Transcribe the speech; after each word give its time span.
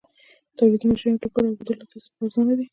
تولیدي 0.57 0.85
ماشینونه 0.91 1.15
او 1.17 1.19
د 1.19 1.21
ټوکر 1.23 1.41
اوبدلو 1.45 1.87
تاسیسات 1.89 2.15
ارزانه 2.21 2.53
دي 2.57 2.65